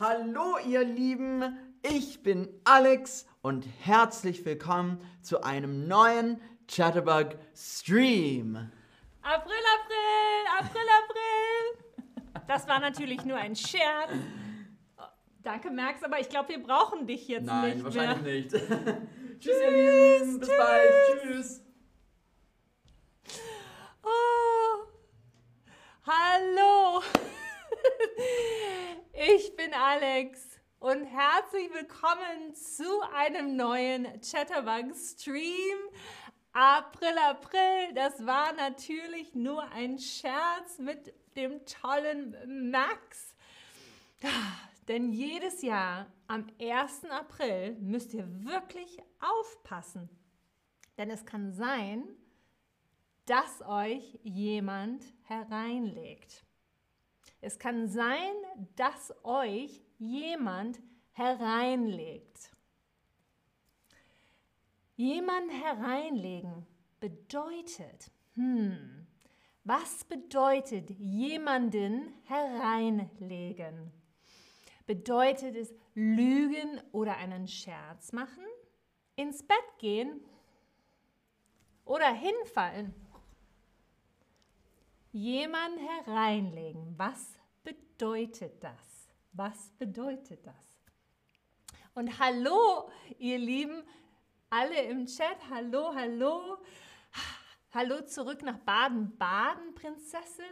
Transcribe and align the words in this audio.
Hallo 0.00 0.58
ihr 0.64 0.84
Lieben, 0.84 1.58
ich 1.82 2.22
bin 2.22 2.48
Alex 2.62 3.26
und 3.42 3.66
herzlich 3.80 4.44
willkommen 4.44 5.00
zu 5.22 5.42
einem 5.42 5.88
neuen 5.88 6.40
Chatterbug 6.68 7.36
Stream. 7.52 8.70
April, 9.22 9.52
April, 9.80 10.46
April, 10.60 10.86
April. 11.02 12.44
Das 12.46 12.68
war 12.68 12.78
natürlich 12.78 13.24
nur 13.24 13.38
ein 13.38 13.56
Scherz. 13.56 14.12
Danke, 15.42 15.70
Max, 15.70 16.02
aber 16.04 16.20
ich 16.20 16.28
glaube, 16.28 16.50
wir 16.50 16.62
brauchen 16.62 17.08
dich 17.08 17.26
jetzt 17.26 17.46
Nein, 17.46 17.74
nicht 17.74 17.84
wahrscheinlich 17.84 18.22
mehr. 18.22 18.34
nicht. 18.34 18.50
tschüss 19.40 19.60
ihr 19.60 19.70
Lieben, 20.20 20.38
bis 20.38 20.48
tschüss. 20.48 20.58
bald, 20.58 21.22
tschüss. 21.22 21.62
Oh, 24.04 24.86
hallo. 26.06 26.57
Ich 29.38 29.54
bin 29.54 29.72
Alex 29.72 30.58
und 30.80 31.04
herzlich 31.04 31.72
willkommen 31.72 32.56
zu 32.56 33.00
einem 33.14 33.54
neuen 33.54 34.20
Chatterbug 34.20 34.96
Stream. 34.96 35.78
April, 36.52 37.16
April, 37.24 37.94
das 37.94 38.26
war 38.26 38.52
natürlich 38.54 39.36
nur 39.36 39.62
ein 39.70 40.00
Scherz 40.00 40.80
mit 40.80 41.14
dem 41.36 41.64
tollen 41.66 42.70
Max. 42.72 43.36
Denn 44.88 45.12
jedes 45.12 45.62
Jahr 45.62 46.12
am 46.26 46.48
1. 46.60 47.04
April 47.04 47.76
müsst 47.76 48.14
ihr 48.14 48.26
wirklich 48.44 48.98
aufpassen. 49.20 50.08
Denn 50.96 51.10
es 51.10 51.24
kann 51.24 51.52
sein, 51.52 52.08
dass 53.26 53.62
euch 53.62 54.18
jemand 54.24 55.04
hereinlegt. 55.22 56.47
Es 57.40 57.58
kann 57.58 57.88
sein, 57.88 58.34
dass 58.76 59.14
euch 59.24 59.82
jemand 59.98 60.80
hereinlegt. 61.12 62.50
Jemand 64.96 65.52
hereinlegen 65.52 66.66
bedeutet, 66.98 68.10
hm, 68.34 69.06
was 69.62 70.04
bedeutet 70.04 70.90
jemanden 70.90 72.12
hereinlegen? 72.24 73.92
Bedeutet 74.86 75.54
es 75.54 75.72
lügen 75.94 76.80
oder 76.92 77.16
einen 77.18 77.46
Scherz 77.46 78.12
machen? 78.12 78.44
Ins 79.14 79.42
Bett 79.42 79.78
gehen 79.78 80.20
oder 81.84 82.12
hinfallen? 82.12 82.94
Jemand 85.18 85.80
hereinlegen. 85.80 86.94
Was 86.96 87.36
bedeutet 87.64 88.62
das? 88.62 89.08
Was 89.32 89.72
bedeutet 89.76 90.46
das? 90.46 90.80
Und 91.92 92.20
hallo, 92.20 92.88
ihr 93.18 93.36
Lieben, 93.36 93.82
alle 94.48 94.80
im 94.82 95.06
Chat, 95.06 95.38
hallo, 95.50 95.92
hallo. 95.92 96.58
Hallo 97.74 98.00
zurück 98.02 98.42
nach 98.42 98.58
Baden-Baden, 98.58 99.74
Prinzessin. 99.74 100.44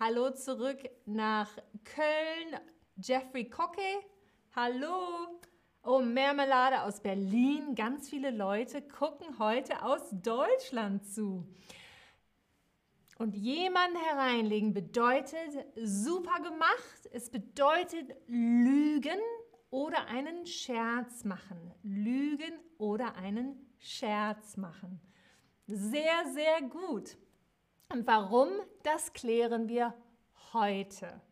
Hallo 0.00 0.32
zurück 0.32 0.80
nach 1.06 1.56
Köln, 1.84 2.60
Jeffrey 2.96 3.48
Cocke. 3.48 4.02
Hallo. 4.56 5.40
Oh, 5.84 6.00
Marmelade 6.00 6.82
aus 6.82 7.00
Berlin. 7.00 7.76
Ganz 7.76 8.10
viele 8.10 8.32
Leute 8.32 8.82
gucken 8.82 9.38
heute 9.38 9.80
aus 9.84 10.02
Deutschland 10.10 11.06
zu. 11.06 11.46
Und 13.22 13.36
jemanden 13.36 14.00
hereinlegen 14.00 14.74
bedeutet 14.74 15.64
super 15.76 16.40
gemacht. 16.40 17.08
Es 17.12 17.30
bedeutet 17.30 18.16
lügen 18.26 19.20
oder 19.70 20.06
einen 20.06 20.44
Scherz 20.44 21.22
machen. 21.22 21.72
Lügen 21.84 22.58
oder 22.78 23.14
einen 23.14 23.72
Scherz 23.78 24.56
machen. 24.56 25.00
Sehr, 25.68 26.32
sehr 26.34 26.62
gut. 26.62 27.16
Und 27.90 28.08
warum, 28.08 28.48
das 28.82 29.12
klären 29.12 29.68
wir 29.68 29.94
heute. 30.52 31.22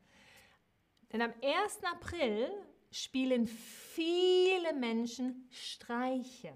Denn 1.12 1.22
am 1.22 1.32
1. 1.42 1.82
April 1.92 2.52
spielen 2.92 3.48
viele 3.48 4.74
Menschen 4.74 5.48
Streiche. 5.50 6.52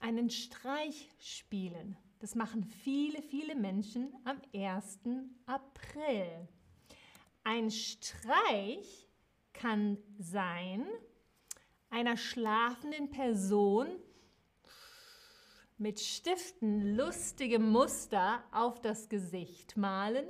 Einen 0.00 0.30
Streich 0.30 1.10
spielen. 1.18 1.96
Das 2.20 2.34
machen 2.34 2.64
viele, 2.64 3.22
viele 3.22 3.54
Menschen 3.54 4.14
am 4.24 4.42
1. 4.54 4.98
April. 5.46 6.46
Ein 7.44 7.70
Streich 7.70 9.08
kann 9.54 9.96
sein, 10.18 10.86
einer 11.88 12.18
schlafenden 12.18 13.10
Person 13.10 13.88
mit 15.78 15.98
Stiften 15.98 16.94
lustige 16.94 17.58
Muster 17.58 18.44
auf 18.52 18.82
das 18.82 19.08
Gesicht 19.08 19.78
malen. 19.78 20.28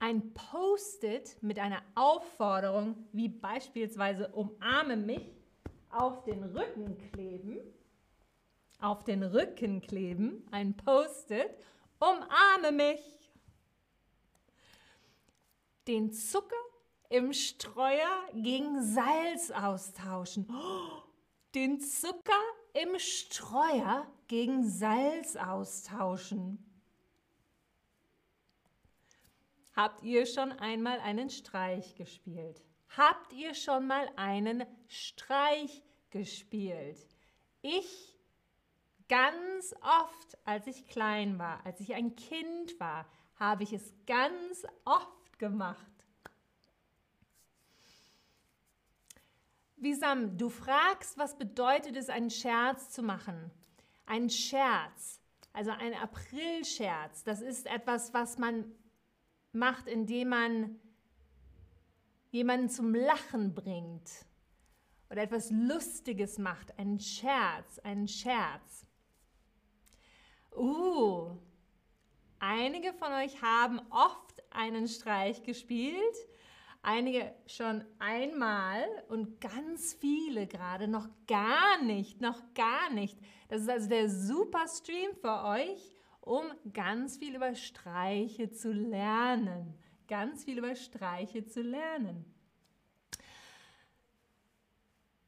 Ein 0.00 0.34
Post-it 0.34 1.40
mit 1.42 1.60
einer 1.60 1.80
Aufforderung, 1.94 3.06
wie 3.12 3.28
beispielsweise 3.28 4.28
umarme 4.32 4.96
mich, 4.96 5.33
auf 5.94 6.24
den 6.24 6.42
Rücken 6.44 6.98
kleben. 7.12 7.58
Auf 8.80 9.04
den 9.04 9.22
Rücken 9.22 9.80
kleben, 9.80 10.46
ein 10.50 10.76
Post-it, 10.76 11.56
umarme 11.98 12.72
mich. 12.72 13.30
Den 15.86 16.12
Zucker 16.12 16.54
im 17.08 17.32
Streuer 17.32 18.26
gegen 18.34 18.82
Salz 18.82 19.50
austauschen. 19.50 20.48
Den 21.54 21.80
Zucker 21.80 22.32
im 22.72 22.98
Streuer 22.98 24.06
gegen 24.26 24.68
Salz 24.68 25.36
austauschen. 25.36 26.58
Habt 29.76 30.02
ihr 30.02 30.26
schon 30.26 30.52
einmal 30.52 30.98
einen 31.00 31.30
Streich 31.30 31.94
gespielt? 31.94 32.62
Habt 32.96 33.32
ihr 33.32 33.54
schon 33.54 33.86
mal 33.86 34.08
einen 34.16 34.64
Streich 34.88 35.82
gespielt? 36.14 36.96
Ich 37.60 38.16
ganz 39.08 39.74
oft, 39.82 40.38
als 40.44 40.66
ich 40.68 40.86
klein 40.86 41.40
war, 41.40 41.66
als 41.66 41.80
ich 41.80 41.92
ein 41.92 42.14
Kind 42.14 42.78
war, 42.78 43.06
habe 43.36 43.64
ich 43.64 43.72
es 43.72 43.92
ganz 44.06 44.64
oft 44.84 45.38
gemacht. 45.40 45.80
Wisam, 49.76 50.38
du 50.38 50.48
fragst, 50.48 51.18
was 51.18 51.36
bedeutet 51.36 51.96
es, 51.96 52.08
einen 52.08 52.30
Scherz 52.30 52.90
zu 52.90 53.02
machen? 53.02 53.50
Ein 54.06 54.30
Scherz, 54.30 55.20
also 55.52 55.72
ein 55.72 55.94
Aprilscherz, 55.94 57.24
das 57.24 57.40
ist 57.40 57.66
etwas, 57.66 58.14
was 58.14 58.38
man 58.38 58.72
macht, 59.52 59.88
indem 59.88 60.28
man 60.28 60.80
jemanden 62.30 62.70
zum 62.70 62.94
Lachen 62.94 63.52
bringt 63.52 64.26
oder 65.14 65.22
etwas 65.22 65.52
Lustiges 65.52 66.38
macht, 66.38 66.76
einen 66.76 66.98
Scherz, 66.98 67.78
einen 67.84 68.08
Scherz. 68.08 68.84
Uh, 70.50 71.36
einige 72.40 72.92
von 72.94 73.12
euch 73.12 73.40
haben 73.40 73.80
oft 73.90 74.42
einen 74.50 74.88
Streich 74.88 75.44
gespielt, 75.44 76.16
einige 76.82 77.32
schon 77.46 77.84
einmal 78.00 78.84
und 79.06 79.40
ganz 79.40 79.94
viele 79.94 80.48
gerade 80.48 80.88
noch 80.88 81.08
gar 81.28 81.80
nicht, 81.84 82.20
noch 82.20 82.42
gar 82.54 82.90
nicht. 82.90 83.16
Das 83.46 83.62
ist 83.62 83.70
also 83.70 83.88
der 83.88 84.10
super 84.10 84.66
Stream 84.66 85.14
für 85.20 85.44
euch, 85.44 85.94
um 86.22 86.42
ganz 86.72 87.18
viel 87.18 87.36
über 87.36 87.54
Streiche 87.54 88.50
zu 88.50 88.72
lernen. 88.72 89.78
Ganz 90.08 90.42
viel 90.42 90.58
über 90.58 90.74
Streiche 90.74 91.46
zu 91.46 91.62
lernen. 91.62 92.33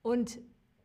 Und 0.07 0.39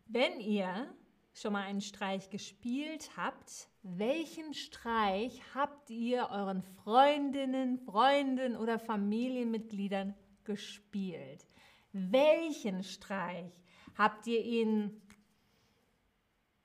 wenn 0.08 0.40
ihr 0.40 0.92
schon 1.36 1.54
mal 1.54 1.62
einen 1.62 1.82
Streich 1.82 2.32
gespielt 2.32 3.12
habt, 3.16 3.70
welchen 3.84 4.56
Streich 4.56 5.44
habt 5.54 5.92
ihr 5.92 6.30
euren 6.32 6.64
Freundinnen, 6.64 7.78
Freunden 7.78 8.56
oder 8.56 8.80
Familienmitgliedern 8.80 10.16
gespielt? 10.44 11.46
Welchen 11.92 12.84
Streich 12.84 13.62
habt 13.96 14.26
ihr 14.26 14.44
ihnen 14.44 15.00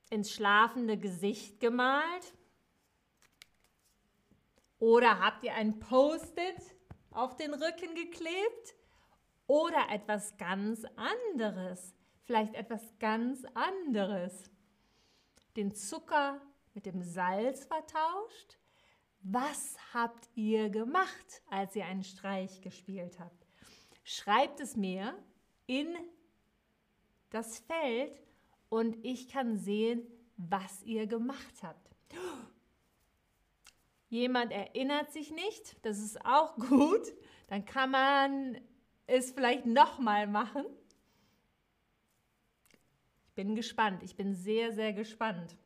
ins 0.08 0.32
schlafende 0.32 0.96
Gesicht 0.96 1.60
gemalt? 1.60 2.32
Oder 4.78 5.20
habt 5.20 5.44
ihr 5.44 5.52
ein 5.52 5.78
Post-it 5.78 6.74
auf 7.10 7.36
den 7.36 7.52
Rücken 7.52 7.94
geklebt? 7.94 8.76
Oder 9.46 9.90
etwas 9.90 10.38
ganz 10.38 10.86
anderes? 10.96 11.95
Vielleicht 12.26 12.54
etwas 12.54 12.82
ganz 12.98 13.44
anderes. 13.54 14.50
Den 15.54 15.72
Zucker 15.74 16.40
mit 16.74 16.84
dem 16.84 17.00
Salz 17.00 17.64
vertauscht? 17.64 18.58
Was 19.22 19.76
habt 19.94 20.28
ihr 20.34 20.68
gemacht, 20.68 21.42
als 21.48 21.76
ihr 21.76 21.86
einen 21.86 22.02
Streich 22.02 22.60
gespielt 22.60 23.20
habt? 23.20 23.46
Schreibt 24.02 24.60
es 24.60 24.76
mir 24.76 25.16
in 25.66 25.88
das 27.30 27.60
Feld 27.60 28.20
und 28.70 28.96
ich 29.04 29.28
kann 29.28 29.56
sehen, 29.56 30.02
was 30.36 30.82
ihr 30.82 31.06
gemacht 31.06 31.62
habt. 31.62 31.90
Jemand 34.08 34.50
erinnert 34.50 35.12
sich 35.12 35.30
nicht, 35.30 35.76
das 35.82 35.98
ist 35.98 36.24
auch 36.24 36.56
gut. 36.68 37.12
Dann 37.46 37.64
kann 37.64 37.92
man 37.92 38.60
es 39.06 39.30
vielleicht 39.30 39.66
nochmal 39.66 40.26
machen. 40.26 40.66
Bin 43.36 43.54
gespannt, 43.54 44.02
ich 44.02 44.16
bin 44.16 44.34
sehr, 44.34 44.72
sehr 44.72 44.92
gespannt. 44.92 45.56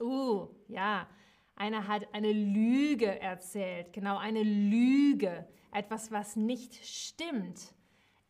Uh, 0.00 0.48
ja, 0.68 1.08
einer 1.54 1.86
hat 1.86 2.12
eine 2.12 2.32
Lüge 2.32 3.20
erzählt, 3.20 3.92
genau 3.92 4.18
eine 4.18 4.42
Lüge, 4.42 5.46
etwas, 5.72 6.10
was 6.10 6.36
nicht 6.36 6.74
stimmt. 6.84 7.74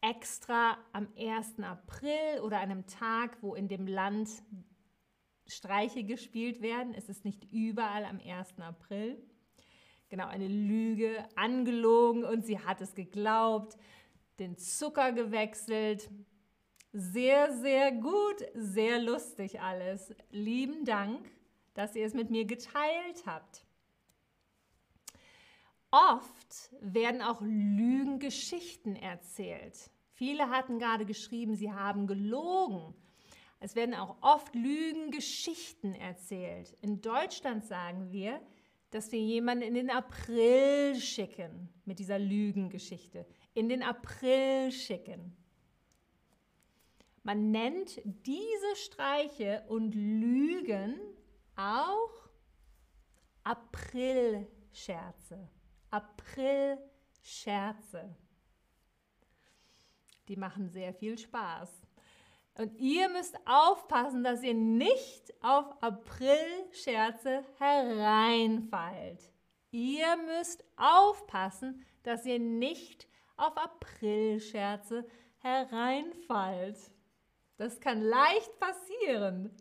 Extra 0.03 0.77
am 0.93 1.09
1. 1.19 1.61
April 1.61 2.41
oder 2.43 2.59
einem 2.59 2.87
Tag, 2.87 3.39
wo 3.41 3.55
in 3.55 3.69
dem 3.69 3.87
Land 3.87 4.29
Streiche 5.47 6.05
gespielt 6.05 6.61
werden. 6.61 6.95
Es 6.95 7.09
ist 7.09 7.25
nicht 7.25 7.51
überall 7.53 8.05
am 8.05 8.21
1. 8.21 8.59
April. 8.61 9.17
Genau, 10.11 10.27
eine 10.27 10.49
Lüge, 10.49 11.27
angelogen 11.37 12.25
und 12.25 12.45
sie 12.45 12.59
hat 12.59 12.81
es 12.81 12.95
geglaubt, 12.95 13.79
den 14.39 14.57
Zucker 14.59 15.13
gewechselt. 15.13 16.11
Sehr, 16.93 17.53
sehr 17.53 17.93
gut, 17.93 18.45
sehr 18.55 19.01
lustig 19.01 19.61
alles. 19.61 20.13
Lieben 20.31 20.85
Dank 20.85 21.21
dass 21.75 21.95
ihr 21.95 22.07
es 22.07 22.15
mit 22.15 22.31
mir 22.31 22.45
geteilt 22.45 23.25
habt. 23.27 23.65
Oft 25.91 26.71
werden 26.81 27.23
auch 27.23 27.41
Lügengeschichten 27.41 28.97
erzählt. 28.97 29.91
Viele 30.13 30.51
hatten 30.51 30.79
gerade 30.79 31.05
geschrieben, 31.05 31.57
sie 31.57 31.73
haben 31.73 32.07
gelogen. 32.07 32.95
Es 33.59 33.75
werden 33.75 33.95
auch 33.95 34.17
oft 34.21 34.55
Lügengeschichten 34.55 35.95
erzählt. 35.95 36.77
In 36.81 37.01
Deutschland 37.01 37.65
sagen 37.65 38.13
wir, 38.13 38.41
dass 38.91 39.11
wir 39.13 39.21
jemanden 39.21 39.65
in 39.65 39.75
den 39.75 39.91
April 39.91 40.95
schicken 40.97 41.69
mit 41.85 41.99
dieser 41.99 42.19
Lügengeschichte. 42.19 43.27
In 43.55 43.69
den 43.69 43.83
April 43.83 44.71
schicken. 44.71 45.37
Man 47.23 47.51
nennt 47.51 48.01
diese 48.05 48.77
Streiche 48.77 49.65
und 49.69 49.95
Lügen 49.95 50.99
auch 51.57 52.31
Aprilscherze. 53.45 55.49
Aprilscherze. 55.91 58.17
Die 60.29 60.37
machen 60.37 60.71
sehr 60.71 60.95
viel 60.95 61.19
Spaß. 61.19 61.83
Und 62.55 62.77
ihr 62.77 63.09
müsst 63.09 63.37
aufpassen, 63.47 64.23
dass 64.23 64.43
ihr 64.43 64.55
nicht 64.55 65.33
auf 65.43 65.83
Aprilscherze 65.83 67.43
hereinfallt. 67.59 69.31
Ihr 69.71 70.17
müsst 70.17 70.65
aufpassen, 70.77 71.85
dass 72.03 72.27
ihr 72.27 72.39
nicht 72.39 73.09
auf 73.37 73.57
Aprilscherze 73.57 75.07
hereinfallt. 75.39 76.77
Das 77.61 77.79
kann 77.79 78.01
leicht 78.01 78.59
passieren. 78.59 79.55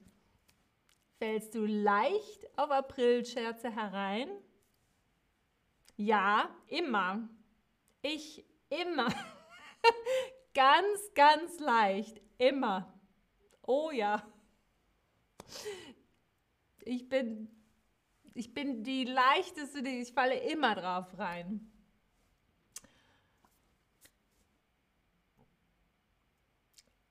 Fällst 1.17 1.53
du 1.53 1.65
leicht 1.65 2.57
auf 2.57 2.71
Aprilscherze 2.71 3.75
herein? 3.75 4.29
Ja, 5.97 6.49
immer. 6.67 7.27
Ich 8.01 8.45
immer. 8.69 9.13
ganz, 10.53 11.13
ganz 11.13 11.59
leicht. 11.59 12.21
Immer. 12.37 12.97
Oh 13.63 13.91
ja. 13.91 14.25
Ich 16.79 17.09
bin, 17.09 17.49
ich 18.33 18.53
bin 18.53 18.81
die 18.85 19.03
leichteste, 19.03 19.79
ich 19.79 20.13
falle 20.13 20.39
immer 20.49 20.73
drauf 20.75 21.17
rein. 21.17 21.69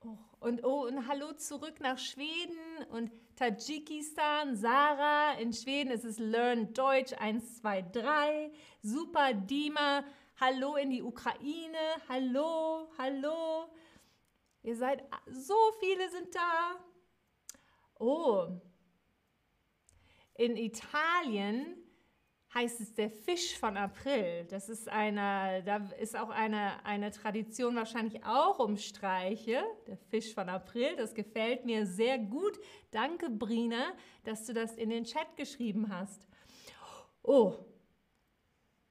Oh, 0.03 0.17
und 0.39 0.63
oh, 0.63 0.85
und 0.85 1.07
hallo 1.07 1.33
zurück 1.33 1.79
nach 1.79 1.97
Schweden 1.97 2.85
und 2.91 3.11
Tadschikistan, 3.35 4.55
Sarah, 4.55 5.33
in 5.33 5.53
Schweden. 5.53 5.91
Ist 5.91 6.05
es 6.05 6.17
Learn 6.17 6.73
Deutsch 6.73 7.13
123, 7.13 8.57
Super 8.81 9.33
Dima, 9.33 10.03
hallo 10.39 10.75
in 10.75 10.91
die 10.91 11.01
Ukraine, 11.01 11.77
hallo, 12.07 12.89
hallo. 12.97 13.69
Ihr 14.63 14.75
seid, 14.75 15.03
so 15.29 15.55
viele 15.79 16.09
sind 16.09 16.33
da. 16.33 16.75
Oh, 17.99 18.47
in 20.35 20.55
Italien 20.55 21.78
heißt 22.53 22.81
es 22.81 22.93
der 22.93 23.09
Fisch 23.09 23.57
von 23.57 23.77
April. 23.77 24.45
Das 24.49 24.69
ist 24.69 24.89
eine, 24.89 25.61
da 25.63 25.77
ist 25.99 26.17
auch 26.17 26.29
eine, 26.29 26.83
eine 26.83 27.11
Tradition 27.11 27.75
wahrscheinlich 27.75 28.23
auch 28.25 28.59
um 28.59 28.77
Streiche. 28.77 29.61
Der 29.87 29.97
Fisch 29.97 30.33
von 30.33 30.49
April, 30.49 30.95
das 30.95 31.13
gefällt 31.13 31.65
mir 31.65 31.85
sehr 31.85 32.17
gut. 32.17 32.59
Danke, 32.91 33.29
Brina, 33.29 33.93
dass 34.23 34.45
du 34.45 34.53
das 34.53 34.75
in 34.75 34.89
den 34.89 35.03
Chat 35.03 35.37
geschrieben 35.37 35.89
hast. 35.89 36.27
Oh, 37.21 37.53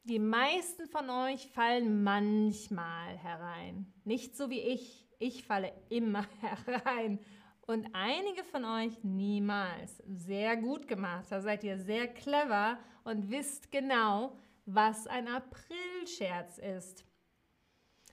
die 0.05 0.21
meisten 0.21 0.87
von 0.87 1.11
euch 1.11 1.49
fallen 1.49 2.03
manchmal 2.03 3.17
herein. 3.19 3.93
Nicht 4.05 4.37
so 4.37 4.49
wie 4.51 4.61
ich. 4.61 5.07
Ich 5.19 5.45
falle 5.45 5.73
immer 5.89 6.25
herein 6.41 7.19
und 7.67 7.89
einige 7.93 8.43
von 8.45 8.65
euch 8.65 9.03
niemals. 9.03 10.03
Sehr 10.07 10.57
gut 10.57 10.89
gemacht. 10.89 11.27
Da 11.29 11.43
seid 11.43 11.63
ihr 11.65 11.77
sehr 11.79 12.09
clever 12.09 12.79
und 13.09 13.31
wisst 13.31 13.73
genau, 13.73 14.37
was 14.67 15.07
ein 15.07 15.29
Aprilscherz 15.29 16.59
ist. 16.59 17.05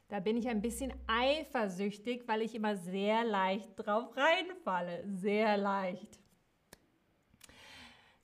Da 0.07 0.19
bin 0.19 0.37
ich 0.37 0.47
ein 0.47 0.61
bisschen 0.61 0.93
eifersüchtig, 1.07 2.27
weil 2.27 2.41
ich 2.41 2.55
immer 2.55 2.75
sehr 2.77 3.23
leicht 3.23 3.71
drauf 3.75 4.15
reinfalle. 4.15 5.03
Sehr 5.07 5.57
leicht. 5.57 6.19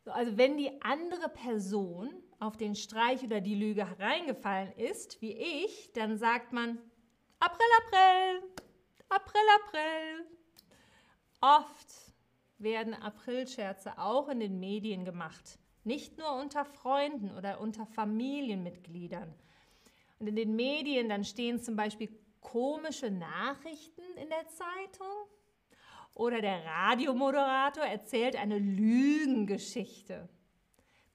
So, 0.05 0.11
also 0.11 0.37
wenn 0.37 0.57
die 0.57 0.81
andere 0.81 1.29
Person 1.29 2.09
auf 2.39 2.55
den 2.55 2.75
Streich 2.75 3.23
oder 3.23 3.41
die 3.41 3.55
Lüge 3.55 3.85
reingefallen 3.99 4.71
ist, 4.73 5.21
wie 5.21 5.33
ich, 5.33 5.91
dann 5.93 6.17
sagt 6.17 6.53
man 6.53 6.79
April, 7.39 7.67
April, 7.85 8.49
April, 9.09 9.41
April. 9.65 10.25
Oft 11.41 12.13
werden 12.59 12.93
Aprilscherze 12.93 13.97
auch 13.97 14.29
in 14.29 14.39
den 14.39 14.59
Medien 14.59 15.03
gemacht, 15.03 15.59
nicht 15.83 16.17
nur 16.17 16.33
unter 16.33 16.65
Freunden 16.65 17.31
oder 17.31 17.59
unter 17.59 17.85
Familienmitgliedern. 17.85 19.33
Und 20.19 20.27
in 20.27 20.35
den 20.35 20.55
Medien 20.55 21.09
dann 21.09 21.23
stehen 21.23 21.59
zum 21.59 21.75
Beispiel 21.75 22.09
komische 22.41 23.09
Nachrichten 23.09 24.03
in 24.21 24.29
der 24.29 24.47
Zeitung 24.47 25.07
oder 26.13 26.41
der 26.41 26.63
Radiomoderator 26.65 27.83
erzählt 27.83 28.35
eine 28.35 28.59
Lügengeschichte. 28.59 30.29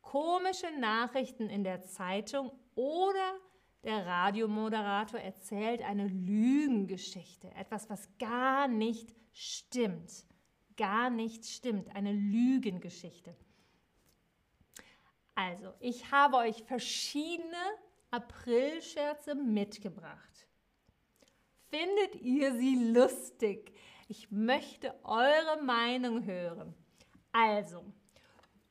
Komische 0.00 0.70
Nachrichten 0.78 1.48
in 1.48 1.64
der 1.64 1.82
Zeitung 1.82 2.50
oder 2.74 3.38
der 3.84 4.04
Radiomoderator 4.04 5.20
erzählt 5.20 5.82
eine 5.82 6.08
Lügengeschichte, 6.08 7.52
etwas, 7.54 7.88
was 7.88 8.08
gar 8.18 8.66
nicht 8.66 9.14
stimmt. 9.32 10.26
Gar 10.76 11.10
nicht 11.10 11.46
stimmt. 11.46 11.94
Eine 11.94 12.12
Lügengeschichte. 12.12 13.36
Also, 15.36 15.74
ich 15.80 16.10
habe 16.10 16.38
euch 16.38 16.64
verschiedene 16.64 17.56
Aprilscherze 18.10 19.34
mitgebracht. 19.34 20.48
Findet 21.68 22.14
ihr 22.22 22.54
sie 22.54 22.92
lustig? 22.92 23.74
Ich 24.08 24.30
möchte 24.30 24.94
eure 25.04 25.62
Meinung 25.62 26.24
hören. 26.24 26.74
Also, 27.32 27.84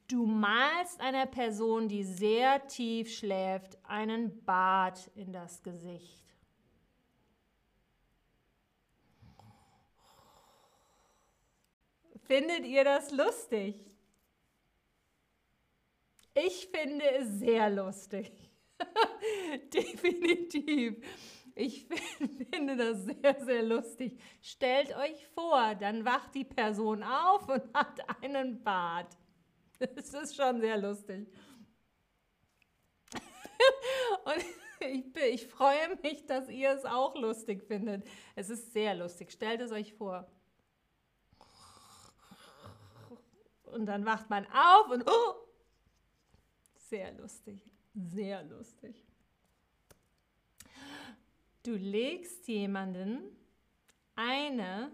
du 0.07 0.25
malst 0.25 0.99
einer 1.01 1.27
Person, 1.27 1.87
die 1.87 2.03
sehr 2.03 2.65
tief 2.65 3.15
schläft, 3.15 3.77
einen 3.85 4.43
Bart 4.43 5.11
in 5.13 5.31
das 5.31 5.61
Gesicht. 5.61 6.25
Findet 12.23 12.65
ihr 12.65 12.83
das 12.83 13.11
lustig? 13.11 13.94
Ich 16.35 16.67
finde 16.67 17.09
es 17.11 17.39
sehr 17.39 17.69
lustig. 17.69 18.31
Definitiv. 19.73 20.97
Ich 21.55 21.87
finde 22.53 22.75
das 22.75 23.05
sehr, 23.05 23.45
sehr 23.45 23.63
lustig. 23.63 24.19
Stellt 24.41 24.93
euch 24.97 25.25
vor, 25.27 25.75
dann 25.75 26.03
wacht 26.03 26.35
die 26.35 26.43
Person 26.43 27.01
auf 27.03 27.47
und 27.47 27.63
hat 27.73 28.01
einen 28.21 28.61
Bart. 28.63 29.17
Das 29.79 30.13
ist 30.13 30.35
schon 30.35 30.59
sehr 30.59 30.77
lustig. 30.77 31.27
Und 34.25 34.43
ich, 34.81 35.13
bin- 35.13 35.33
ich 35.33 35.47
freue 35.47 35.95
mich, 36.03 36.25
dass 36.25 36.49
ihr 36.49 36.71
es 36.71 36.83
auch 36.85 37.15
lustig 37.15 37.63
findet. 37.63 38.05
Es 38.35 38.49
ist 38.49 38.73
sehr 38.73 38.93
lustig. 38.95 39.31
Stellt 39.31 39.61
es 39.61 39.71
euch 39.71 39.93
vor. 39.93 40.27
Und 43.63 43.85
dann 43.85 44.05
wacht 44.05 44.29
man 44.29 44.45
auf 44.47 44.89
und 44.89 45.03
oh, 45.09 45.44
sehr 46.95 47.11
lustig, 47.11 47.59
sehr 47.93 48.43
lustig. 48.43 49.03
Du 51.63 51.75
legst 51.75 52.47
jemanden 52.47 53.35
eine 54.15 54.93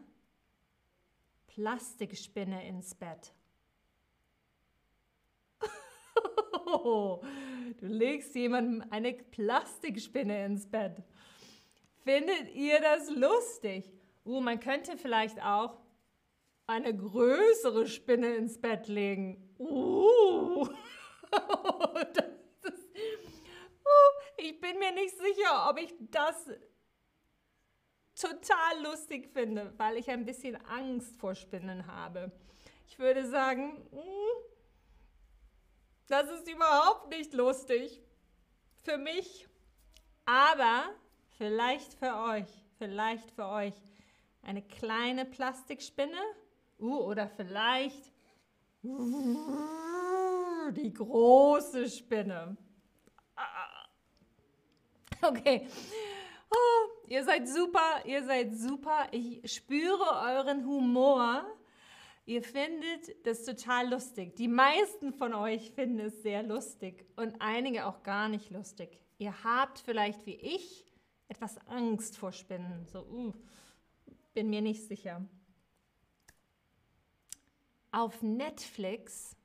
Plastikspinne 1.45 2.67
ins 2.67 2.95
Bett. 2.95 3.33
Du 7.79 7.87
legst 7.87 8.33
jemandem 8.35 8.83
eine 8.89 9.13
Plastikspinne 9.13 10.45
ins 10.45 10.65
Bett. 10.65 11.03
Findet 12.03 12.53
ihr 12.55 12.79
das 12.81 13.09
lustig? 13.11 13.91
Uh, 14.25 14.41
man 14.41 14.59
könnte 14.59 14.97
vielleicht 14.97 15.41
auch 15.43 15.79
eine 16.65 16.95
größere 16.95 17.87
Spinne 17.87 18.35
ins 18.35 18.59
Bett 18.59 18.87
legen. 18.87 19.53
Uh. 19.59 20.67
ist, 21.31 22.89
uh, 23.85 24.11
ich 24.37 24.59
bin 24.59 24.79
mir 24.79 24.91
nicht 24.91 25.17
sicher, 25.17 25.69
ob 25.69 25.79
ich 25.79 25.93
das 25.99 26.49
total 28.15 28.83
lustig 28.83 29.29
finde, 29.33 29.73
weil 29.77 29.97
ich 29.97 30.09
ein 30.09 30.25
bisschen 30.25 30.55
Angst 30.67 31.17
vor 31.17 31.35
Spinnen 31.35 31.87
habe. 31.87 32.31
Ich 32.87 32.99
würde 32.99 33.27
sagen, 33.27 33.87
mm, 33.91 34.51
das 36.07 36.29
ist 36.29 36.47
überhaupt 36.49 37.09
nicht 37.09 37.33
lustig. 37.33 38.01
Für 38.83 38.97
mich. 38.97 39.47
Aber 40.25 40.89
vielleicht 41.37 41.93
für 41.93 42.15
euch. 42.15 42.49
Vielleicht 42.77 43.31
für 43.31 43.47
euch. 43.47 43.73
Eine 44.41 44.61
kleine 44.61 45.25
Plastikspinne. 45.25 46.19
Uh, 46.79 46.97
oder 46.97 47.29
vielleicht 47.29 48.11
die 50.69 50.93
große 50.93 51.89
Spinne. 51.89 52.55
Ah. 53.35 53.87
Okay. 55.23 55.67
Oh, 56.51 57.07
ihr 57.07 57.23
seid 57.23 57.47
super, 57.47 58.03
ihr 58.05 58.23
seid 58.23 58.55
super. 58.55 59.07
Ich 59.11 59.51
spüre 59.51 60.21
euren 60.23 60.65
Humor. 60.65 61.45
Ihr 62.25 62.43
findet 62.43 63.25
das 63.25 63.43
total 63.45 63.89
lustig. 63.89 64.35
Die 64.35 64.47
meisten 64.47 65.13
von 65.13 65.33
euch 65.33 65.71
finden 65.71 65.99
es 65.99 66.21
sehr 66.21 66.43
lustig 66.43 67.05
und 67.15 67.35
einige 67.39 67.85
auch 67.87 68.03
gar 68.03 68.29
nicht 68.29 68.51
lustig. 68.51 68.99
Ihr 69.17 69.43
habt 69.43 69.79
vielleicht 69.79 70.25
wie 70.25 70.35
ich 70.35 70.85
etwas 71.27 71.57
Angst 71.67 72.17
vor 72.17 72.31
Spinnen. 72.31 72.85
So, 72.87 73.01
uh, 73.03 73.33
bin 74.33 74.49
mir 74.49 74.61
nicht 74.61 74.87
sicher. 74.87 75.25
Auf 77.91 78.21
Netflix, 78.21 79.35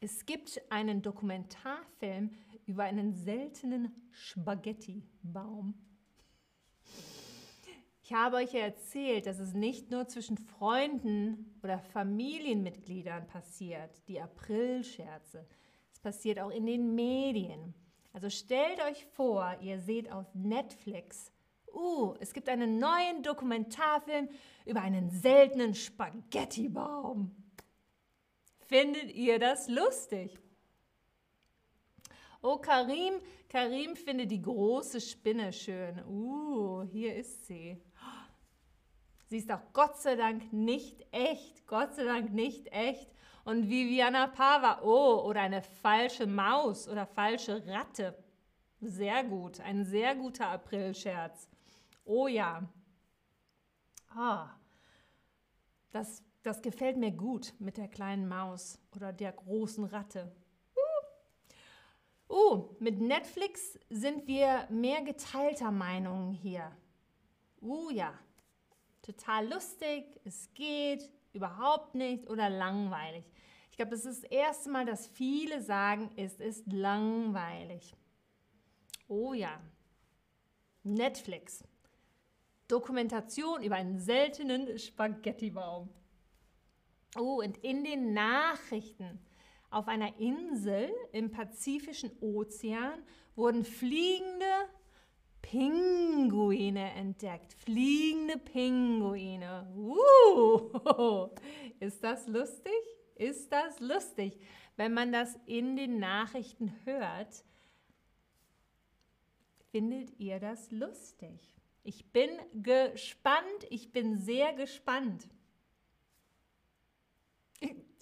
es 0.00 0.26
gibt 0.26 0.60
einen 0.70 1.02
Dokumentarfilm 1.02 2.30
über 2.66 2.84
einen 2.84 3.14
seltenen 3.14 3.92
Spaghetti-Baum. 4.10 5.74
Ich 8.02 8.12
habe 8.12 8.36
euch 8.36 8.52
ja 8.52 8.60
erzählt, 8.60 9.26
dass 9.26 9.40
es 9.40 9.52
nicht 9.52 9.90
nur 9.90 10.06
zwischen 10.06 10.36
Freunden 10.38 11.58
oder 11.62 11.80
Familienmitgliedern 11.80 13.26
passiert, 13.26 13.90
die 14.06 14.20
Aprilscherze. 14.20 15.44
Es 15.92 15.98
passiert 15.98 16.38
auch 16.38 16.50
in 16.50 16.66
den 16.66 16.94
Medien. 16.94 17.74
Also 18.12 18.30
stellt 18.30 18.80
euch 18.88 19.04
vor, 19.06 19.56
ihr 19.60 19.80
seht 19.80 20.12
auf 20.12 20.32
Netflix, 20.34 21.32
uh, 21.74 22.14
es 22.20 22.32
gibt 22.32 22.48
einen 22.48 22.78
neuen 22.78 23.22
Dokumentarfilm 23.22 24.28
über 24.64 24.82
einen 24.82 25.10
seltenen 25.10 25.74
Spaghettibaum. 25.74 27.34
Findet 28.66 29.12
ihr 29.12 29.38
das 29.38 29.68
lustig? 29.68 30.38
Oh, 32.42 32.58
Karim, 32.58 33.14
Karim 33.48 33.96
findet 33.96 34.30
die 34.30 34.42
große 34.42 35.00
Spinne 35.00 35.52
schön. 35.52 36.04
Uh, 36.06 36.82
hier 36.82 37.14
ist 37.16 37.46
sie. 37.46 37.80
Sie 39.28 39.38
ist 39.38 39.50
auch 39.50 39.72
Gott 39.72 39.96
sei 39.98 40.14
Dank 40.14 40.52
nicht 40.52 41.04
echt. 41.12 41.66
Gott 41.66 41.94
sei 41.94 42.04
Dank 42.04 42.32
nicht 42.32 42.72
echt. 42.72 43.10
Und 43.44 43.68
Viviana 43.68 44.26
Pava, 44.26 44.80
oh, 44.82 45.22
oder 45.24 45.42
eine 45.42 45.62
falsche 45.62 46.26
Maus 46.26 46.88
oder 46.88 47.06
falsche 47.06 47.64
Ratte. 47.66 48.16
Sehr 48.80 49.24
gut, 49.24 49.60
ein 49.60 49.84
sehr 49.84 50.14
guter 50.14 50.48
Aprilscherz. 50.48 51.48
Oh 52.04 52.26
ja. 52.26 52.68
Ah, 54.10 54.50
das, 55.90 56.22
das 56.46 56.62
gefällt 56.62 56.96
mir 56.96 57.10
gut 57.10 57.54
mit 57.58 57.76
der 57.76 57.88
kleinen 57.88 58.28
Maus 58.28 58.78
oder 58.94 59.12
der 59.12 59.32
großen 59.32 59.84
Ratte. 59.84 60.32
Uh, 62.28 62.68
mit 62.80 63.00
Netflix 63.00 63.78
sind 63.88 64.26
wir 64.26 64.66
mehr 64.70 65.02
geteilter 65.02 65.70
Meinung 65.70 66.32
hier. 66.32 66.70
Uh 67.60 67.90
ja, 67.90 68.12
total 69.02 69.48
lustig, 69.48 70.20
es 70.24 70.52
geht, 70.54 71.10
überhaupt 71.32 71.94
nicht 71.94 72.28
oder 72.28 72.48
langweilig. 72.48 73.24
Ich 73.70 73.76
glaube, 73.76 73.92
das 73.92 74.04
ist 74.04 74.24
das 74.24 74.30
erste 74.30 74.70
Mal, 74.70 74.86
dass 74.86 75.06
viele 75.06 75.60
sagen, 75.62 76.10
es 76.16 76.34
ist 76.40 76.72
langweilig. 76.72 77.94
Oh 79.08 79.34
ja, 79.34 79.60
Netflix. 80.82 81.62
Dokumentation 82.68 83.62
über 83.62 83.76
einen 83.76 83.98
seltenen 83.98 84.78
Spaghettibaum. 84.78 85.88
Oh, 87.16 87.40
und 87.42 87.56
in 87.58 87.84
den 87.84 88.12
Nachrichten 88.12 89.20
auf 89.70 89.88
einer 89.88 90.18
Insel 90.18 90.90
im 91.12 91.30
Pazifischen 91.30 92.10
Ozean 92.20 93.02
wurden 93.34 93.64
fliegende 93.64 94.68
Pinguine 95.42 96.92
entdeckt. 96.92 97.52
Fliegende 97.52 98.38
Pinguine. 98.38 99.66
Uh, 99.76 101.28
ist 101.80 102.02
das 102.02 102.26
lustig? 102.26 102.72
Ist 103.14 103.52
das 103.52 103.78
lustig? 103.80 104.38
Wenn 104.76 104.92
man 104.92 105.12
das 105.12 105.38
in 105.46 105.76
den 105.76 105.98
Nachrichten 105.98 106.72
hört, 106.84 107.44
findet 109.70 110.18
ihr 110.18 110.40
das 110.40 110.70
lustig? 110.70 111.54
Ich 111.82 112.12
bin 112.12 112.30
gespannt, 112.54 113.66
ich 113.70 113.92
bin 113.92 114.16
sehr 114.16 114.52
gespannt. 114.52 115.28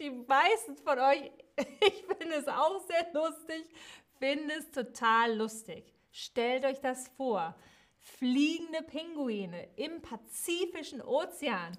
Die 0.05 0.11
meisten 0.11 0.77
von 0.77 0.99
euch, 0.99 1.33
ich 1.57 2.05
finde 2.05 2.35
es 2.35 2.47
auch 2.47 2.79
sehr 2.87 3.11
lustig, 3.15 3.65
finde 4.19 4.53
es 4.53 4.71
total 4.71 5.35
lustig. 5.35 5.95
Stellt 6.11 6.67
euch 6.67 6.79
das 6.81 7.09
vor. 7.17 7.57
Fliegende 7.97 8.83
Pinguine 8.83 9.67
im 9.77 10.03
Pazifischen 10.03 11.01
Ozean. 11.01 11.79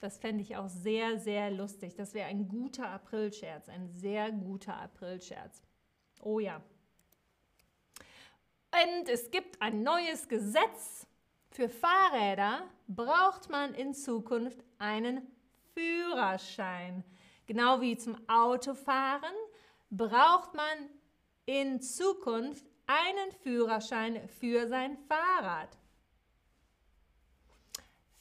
Das 0.00 0.18
fände 0.18 0.42
ich 0.42 0.58
auch 0.58 0.68
sehr, 0.68 1.18
sehr 1.18 1.50
lustig. 1.50 1.94
Das 1.94 2.12
wäre 2.12 2.28
ein 2.28 2.46
guter 2.46 2.90
Aprilscherz, 2.90 3.70
ein 3.70 3.88
sehr 3.88 4.30
guter 4.32 4.76
Aprilscherz. 4.76 5.62
Oh 6.20 6.40
ja. 6.40 6.60
Und 8.84 9.08
es 9.08 9.30
gibt 9.30 9.62
ein 9.62 9.82
neues 9.82 10.28
Gesetz. 10.28 11.06
Für 11.48 11.70
Fahrräder 11.70 12.68
braucht 12.86 13.48
man 13.48 13.72
in 13.72 13.94
Zukunft 13.94 14.62
einen 14.78 15.26
Führerschein. 15.72 17.02
Genau 17.50 17.80
wie 17.80 17.96
zum 17.96 18.16
Autofahren 18.28 19.34
braucht 19.90 20.54
man 20.54 20.88
in 21.46 21.80
Zukunft 21.80 22.64
einen 22.86 23.32
Führerschein 23.42 24.28
für 24.28 24.68
sein 24.68 24.96
Fahrrad. 25.08 25.76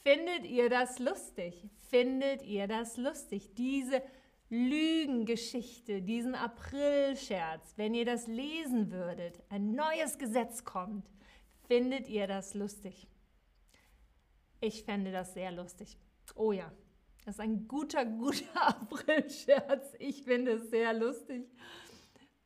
Findet 0.02 0.48
ihr 0.48 0.68
das 0.68 0.98
lustig? 0.98 1.70
Findet 1.92 2.42
ihr 2.42 2.68
das 2.68 2.98
lustig? 2.98 3.54
Diese 3.54 4.02
Lügengeschichte, 4.50 6.02
diesen 6.02 6.34
Aprilscherz, 6.34 7.74
wenn 7.76 7.94
ihr 7.94 8.06
das 8.06 8.26
lesen 8.26 8.90
würdet, 8.90 9.44
ein 9.50 9.76
neues 9.76 10.18
Gesetz 10.18 10.64
kommt, 10.64 11.08
findet 11.68 12.08
ihr 12.08 12.26
das 12.26 12.56
lustig? 12.56 13.06
Ich 14.60 14.86
fände 14.86 15.12
das 15.12 15.36
sehr 15.36 15.52
lustig. 15.52 16.00
Oh 16.34 16.52
ja, 16.52 16.74
das 17.30 17.36
ist 17.36 17.42
ein 17.42 17.68
guter, 17.68 18.06
guter 18.06 18.44
Aprilscherz. 18.56 19.94
Ich 20.00 20.24
finde 20.24 20.54
es 20.54 20.72
sehr 20.72 20.94
lustig. 20.94 21.48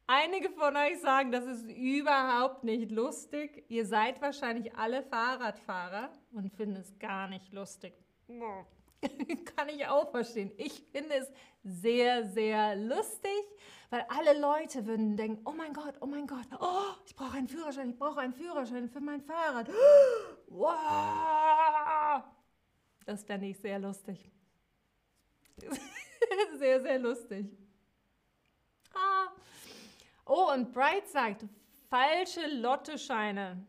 Einige 0.08 0.50
von 0.50 0.76
euch 0.76 1.00
sagen, 1.00 1.32
das 1.32 1.46
ist 1.46 1.72
überhaupt 1.72 2.66
nicht 2.66 2.92
lustig. 2.92 3.64
Ihr 3.70 3.86
seid 3.86 4.22
wahrscheinlich 4.22 4.76
alle 4.76 5.02
Fahrradfahrer 5.04 6.12
und 6.34 6.52
finden 6.52 6.76
es 6.76 7.00
gar 7.00 7.30
nicht 7.30 7.54
lustig. 7.54 7.94
Kann 9.56 9.70
ich 9.70 9.88
auch 9.88 10.12
verstehen. 10.12 10.52
Ich 10.58 10.84
finde 10.92 11.16
es 11.16 11.32
sehr, 11.64 12.26
sehr 12.26 12.76
lustig, 12.76 13.32
weil 13.90 14.06
alle 14.10 14.38
Leute 14.38 14.86
würden 14.86 15.16
denken, 15.16 15.44
oh 15.46 15.54
mein 15.54 15.72
Gott, 15.72 15.96
oh 16.02 16.08
mein 16.08 16.28
Gott, 16.28 16.48
oh, 16.60 16.92
ich 17.06 17.16
brauche 17.16 17.38
einen 17.38 17.48
Führerschein, 17.48 17.92
ich 17.92 17.98
brauche 17.98 18.20
einen 18.20 18.34
Führerschein 18.34 18.90
für 18.90 19.00
mein 19.00 19.22
Fahrrad. 19.22 19.70
Wow. 20.48 22.24
Das 23.06 23.24
fände 23.24 23.48
ich 23.48 23.58
sehr 23.58 23.80
lustig. 23.80 24.34
sehr, 26.58 26.82
sehr 26.82 27.00
lustig. 27.00 27.48
Ah. 28.94 29.28
Oh, 30.26 30.52
und 30.54 30.72
Bright 30.72 31.08
sagt, 31.10 31.46
falsche 31.90 32.48
Lottoscheine. 32.48 33.66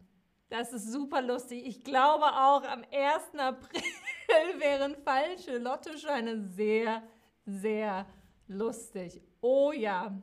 Das 0.48 0.72
ist 0.72 0.92
super 0.92 1.20
lustig. 1.20 1.66
Ich 1.66 1.82
glaube 1.82 2.26
auch 2.26 2.62
am 2.62 2.84
1. 2.92 3.38
April 3.38 3.82
wären 4.60 4.94
falsche 5.02 5.58
Lottoscheine 5.58 6.48
sehr, 6.54 7.02
sehr 7.44 8.06
lustig. 8.46 9.20
Oh 9.40 9.72
ja, 9.72 10.16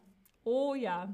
oh 0.43 0.73
ja. 0.73 1.13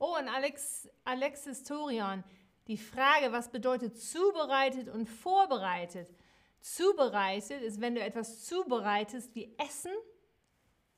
Oh, 0.00 0.16
und 0.18 0.28
Alex, 0.28 0.88
Alexis 1.04 1.64
Torion, 1.64 2.22
die 2.68 2.76
Frage, 2.76 3.32
was 3.32 3.50
bedeutet 3.50 4.00
zubereitet 4.00 4.88
und 4.88 5.08
vorbereitet? 5.08 6.08
Zubereitet 6.60 7.62
ist, 7.62 7.80
wenn 7.80 7.94
du 7.94 8.00
etwas 8.00 8.44
zubereitest 8.44 9.34
wie 9.34 9.54
Essen, 9.58 9.92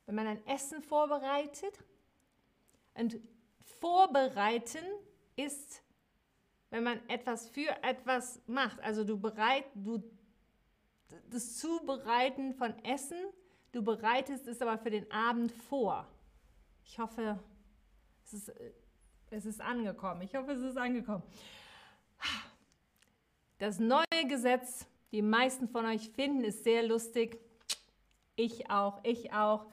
wenn 0.05 0.15
man 0.15 0.27
ein 0.27 0.47
Essen 0.47 0.81
vorbereitet. 0.81 1.79
Und 2.93 3.19
vorbereiten 3.79 4.85
ist, 5.35 5.83
wenn 6.69 6.83
man 6.83 6.99
etwas 7.09 7.47
für 7.49 7.69
etwas 7.83 8.41
macht. 8.47 8.79
Also 8.81 9.03
du 9.03 9.19
bereit, 9.19 9.65
du 9.75 10.03
das 11.29 11.57
Zubereiten 11.57 12.53
von 12.53 12.77
Essen, 12.83 13.19
du 13.71 13.83
bereitest 13.83 14.47
es 14.47 14.61
aber 14.61 14.77
für 14.77 14.89
den 14.89 15.09
Abend 15.11 15.51
vor. 15.51 16.07
Ich 16.85 16.99
hoffe, 16.99 17.39
es 18.25 18.33
ist, 18.33 18.51
es 19.29 19.45
ist 19.45 19.61
angekommen. 19.61 20.21
Ich 20.21 20.35
hoffe, 20.35 20.51
es 20.51 20.61
ist 20.61 20.77
angekommen. 20.77 21.23
Das 23.57 23.79
neue 23.79 24.27
Gesetz, 24.27 24.87
die 25.11 25.21
meisten 25.21 25.67
von 25.67 25.85
euch 25.85 26.09
finden, 26.11 26.43
ist 26.43 26.63
sehr 26.63 26.83
lustig. 26.83 27.39
Ich 28.35 28.69
auch, 28.69 28.99
ich 29.03 29.33
auch. 29.33 29.65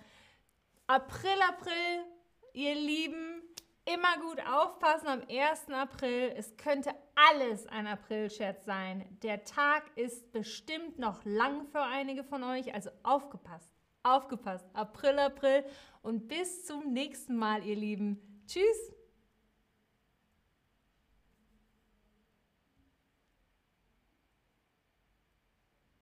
April, 0.86 1.40
April, 1.48 2.04
ihr 2.52 2.74
Lieben, 2.74 3.42
immer 3.84 4.18
gut 4.20 4.40
aufpassen 4.46 5.06
am 5.06 5.22
1. 5.28 5.70
April. 5.70 6.32
Es 6.36 6.56
könnte 6.56 6.90
alles 7.14 7.66
ein 7.66 7.86
April-Scherz 7.86 8.64
sein. 8.64 9.04
Der 9.22 9.44
Tag 9.44 9.84
ist 9.96 10.32
bestimmt 10.32 10.98
noch 10.98 11.24
lang 11.24 11.66
für 11.68 11.82
einige 11.82 12.24
von 12.24 12.42
euch, 12.42 12.74
also 12.74 12.90
aufgepasst, 13.02 13.70
aufgepasst. 14.02 14.66
April, 14.74 15.18
April 15.18 15.64
und 16.02 16.28
bis 16.28 16.66
zum 16.66 16.92
nächsten 16.92 17.36
Mal, 17.36 17.64
ihr 17.64 17.76
Lieben. 17.76 18.44
Tschüss. 18.46 18.97